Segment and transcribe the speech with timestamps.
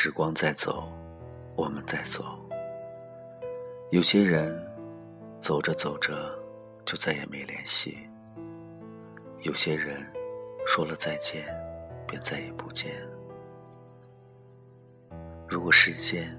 [0.00, 0.88] 时光在走，
[1.56, 2.38] 我们在走。
[3.90, 4.56] 有些人
[5.40, 6.32] 走着走着
[6.86, 7.98] 就再也没联系；
[9.40, 10.06] 有些人
[10.64, 11.44] 说了再见，
[12.06, 12.94] 便再也不见。
[15.48, 16.32] 如果时间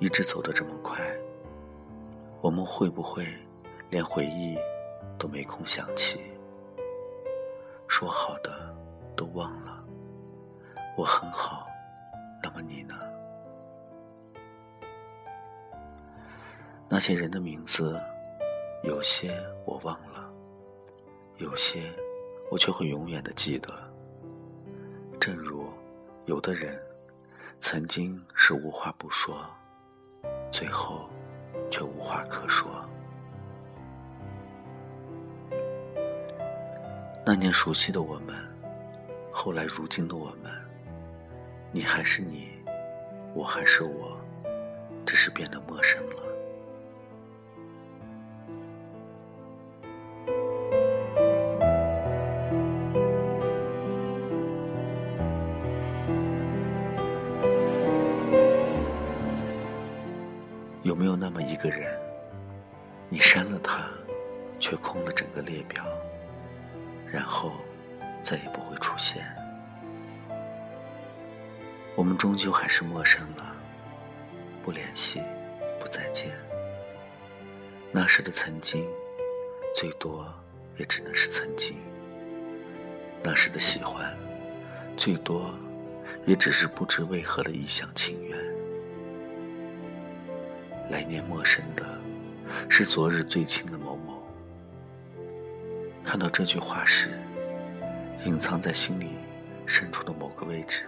[0.00, 1.00] 一直走得这么快，
[2.40, 3.24] 我们会不会
[3.88, 4.58] 连回忆
[5.16, 6.18] 都没空想起？
[7.86, 8.74] 说好的
[9.14, 9.80] 都忘了，
[10.96, 11.68] 我很好，
[12.54, 12.94] 么你呢？
[16.88, 18.00] 那些人的名字，
[18.84, 19.36] 有些
[19.66, 20.32] 我忘了，
[21.38, 21.92] 有些
[22.50, 23.68] 我却会永远的记得。
[25.20, 25.68] 正如
[26.26, 26.80] 有的人
[27.58, 29.44] 曾经是无话不说，
[30.50, 31.10] 最后。
[31.70, 32.68] 却无话可说。
[37.24, 38.36] 那年熟悉的我们，
[39.32, 40.52] 后来如今的我们，
[41.74, 42.50] 你还是你，
[43.34, 44.16] 我还是我，
[45.04, 46.22] 只是变得陌生了。
[60.84, 61.92] 有没有那么一个人，
[63.08, 63.90] 你删了他，
[64.60, 65.84] 却空了整个列表，
[67.10, 67.50] 然后
[68.22, 69.26] 再也不会出现？
[71.96, 73.54] 我们终究还是陌生了，
[74.64, 75.22] 不联系，
[75.78, 76.32] 不再见。
[77.92, 78.84] 那时的曾经，
[79.76, 80.26] 最多
[80.76, 81.76] 也只能是曾经；
[83.22, 84.12] 那时的喜欢，
[84.96, 85.54] 最多
[86.26, 88.36] 也只是不知为何的一厢情愿。
[90.90, 91.86] 来年陌生的，
[92.68, 94.20] 是昨日最亲的某某。
[96.02, 97.16] 看到这句话时，
[98.24, 99.10] 隐藏在心里
[99.64, 100.82] 深处的某个位置，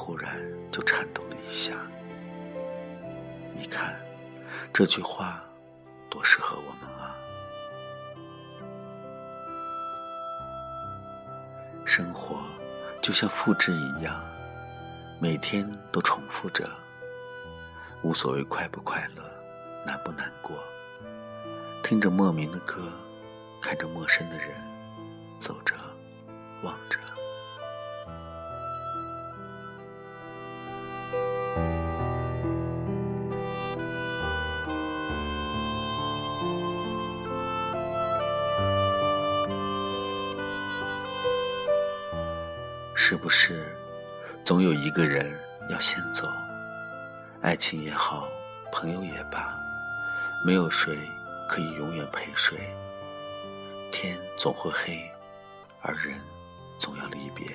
[0.00, 1.72] 突然就颤抖了一下。
[3.52, 4.00] 你看，
[4.72, 5.42] 这句话
[6.08, 7.16] 多适合我们啊！
[11.84, 12.36] 生活
[13.02, 14.24] 就像复制一样，
[15.20, 16.70] 每天都重复着。
[18.02, 19.22] 无所谓快不快乐，
[19.84, 20.56] 难不难过。
[21.82, 22.88] 听着莫名的歌，
[23.60, 24.48] 看着陌生的人，
[25.40, 25.74] 走着，
[26.62, 27.00] 望着。
[43.00, 43.64] 是不是，
[44.44, 45.32] 总有一个人
[45.70, 46.26] 要先走？
[47.40, 48.28] 爱情也好，
[48.72, 49.56] 朋友也罢，
[50.44, 50.98] 没有谁
[51.48, 52.58] 可以永远陪谁。
[53.92, 55.08] 天总会黑，
[55.80, 56.20] 而人
[56.76, 57.46] 总要离别。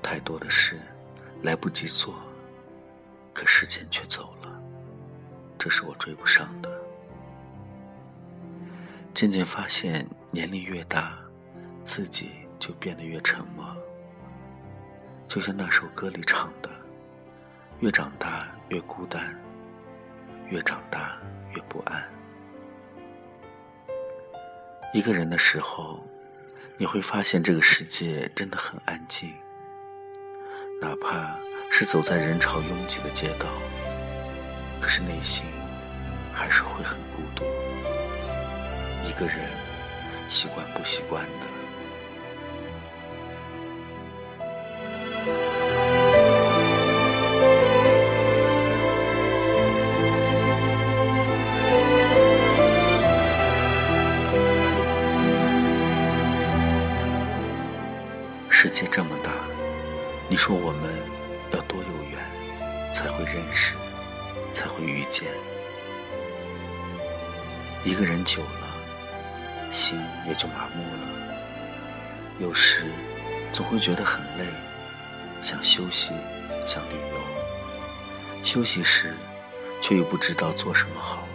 [0.00, 0.80] 太多的事
[1.42, 2.14] 来不及做，
[3.34, 4.62] 可时间却走了，
[5.58, 6.70] 这是我追不上的。
[9.12, 11.18] 渐渐发现，年龄越大，
[11.82, 13.64] 自己就变得越沉默。
[15.28, 16.70] 就像那首歌里唱的。
[17.80, 19.36] 越长大越孤单，
[20.48, 21.18] 越长大
[21.54, 22.02] 越不安。
[24.94, 26.02] 一个人的时候，
[26.78, 29.34] 你会发现这个世界真的很安静，
[30.80, 31.36] 哪怕
[31.68, 33.48] 是走在人潮拥挤的街道，
[34.80, 35.44] 可是内心
[36.32, 37.44] 还是会很孤独。
[39.04, 39.50] 一个人
[40.28, 41.63] 习惯不习惯的。
[58.64, 59.30] 世界这么大，
[60.26, 60.90] 你说我们
[61.52, 62.18] 要多有缘
[62.94, 63.74] 才会认识，
[64.54, 65.28] 才会遇见？
[67.84, 72.38] 一个人久了，心也就麻木了。
[72.38, 72.86] 有时
[73.52, 74.46] 总会觉得很累，
[75.42, 76.12] 想休息，
[76.64, 78.42] 想旅游。
[78.42, 79.14] 休息时，
[79.82, 81.28] 却又不知道做什么好。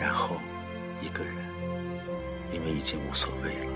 [0.00, 0.40] 然后，
[1.00, 1.32] 一个人，
[2.52, 3.73] 因为已经无所谓了。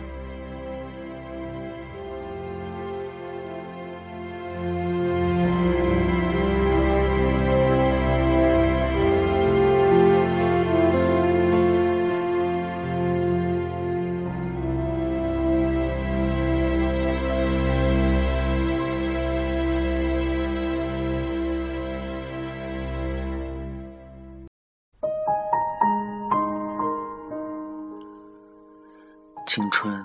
[29.49, 30.05] 青春，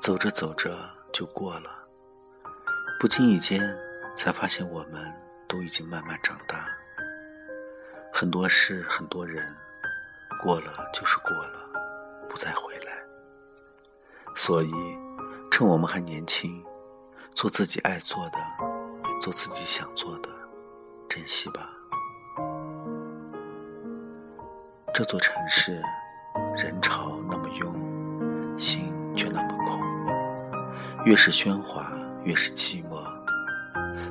[0.00, 0.78] 走着走着
[1.12, 1.68] 就过了。
[3.00, 3.60] 不经意间，
[4.16, 5.12] 才发现我们
[5.48, 6.68] 都已经慢慢长大。
[8.12, 9.52] 很多事，很多人，
[10.40, 11.68] 过了就是过了，
[12.28, 12.92] 不再回来。
[14.36, 14.72] 所以，
[15.50, 16.64] 趁我们还年轻，
[17.34, 18.38] 做自己爱做的，
[19.20, 20.28] 做自己想做的，
[21.08, 21.68] 珍惜吧。
[24.94, 25.82] 这座城市，
[26.56, 27.43] 人潮那么
[31.04, 31.92] 越是喧哗，
[32.24, 33.02] 越是寂寞。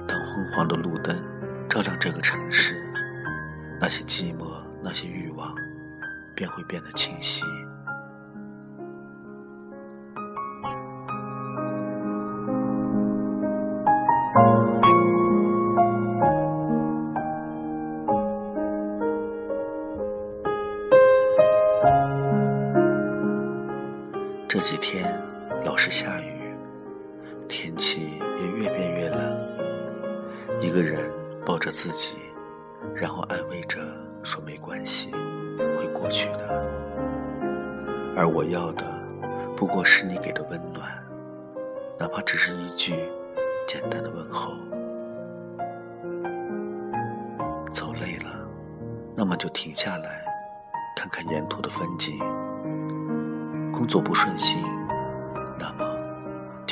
[0.07, 1.15] 当昏黄的路灯
[1.67, 2.79] 照亮这个城市。
[3.81, 4.45] 那些寂寞，
[4.81, 5.53] 那些欲望，
[6.35, 7.41] 便会变得清晰。
[24.47, 25.19] 这几天
[25.65, 26.32] 老是下雨，
[27.55, 30.59] 天气也越变越冷。
[30.59, 31.13] 一个人
[31.45, 32.15] 抱着自己。
[32.95, 33.79] 然后安慰着
[34.23, 35.11] 说：“没关系，
[35.77, 36.49] 会过去的。”
[38.17, 38.83] 而我要的，
[39.55, 40.91] 不过是你给的温暖，
[41.99, 42.93] 哪怕只是一句
[43.67, 44.53] 简单的问候。
[47.71, 48.45] 走累了，
[49.15, 50.25] 那么就停下来，
[50.95, 52.17] 看看沿途的风景。
[53.71, 54.59] 工作不顺心，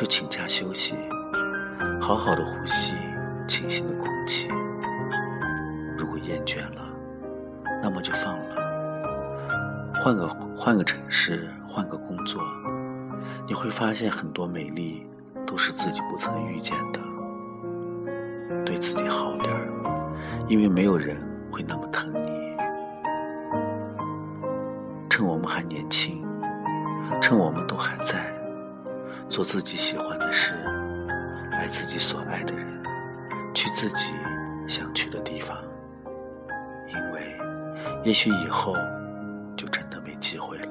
[0.01, 0.95] 就请假休息，
[2.01, 2.95] 好好的呼吸
[3.47, 4.47] 清新的空气。
[5.95, 6.81] 如果厌倦了，
[7.83, 8.55] 那么就放了，
[10.03, 10.27] 换个
[10.57, 12.41] 换个城市，换个工作，
[13.45, 15.07] 你会发现很多美丽
[15.45, 16.99] 都是自己不曾遇见的。
[18.65, 19.67] 对自己好点儿，
[20.47, 21.15] 因为没有人
[21.51, 22.57] 会那么疼你。
[25.07, 26.25] 趁我们还年轻，
[27.21, 28.33] 趁我们都还在，
[29.31, 30.51] 做自己喜欢的事，
[31.53, 32.67] 爱自己所爱的人，
[33.53, 34.11] 去自己
[34.67, 35.57] 想去的地方。
[36.89, 37.39] 因为，
[38.03, 38.75] 也许以后
[39.55, 40.70] 就真的没机会了。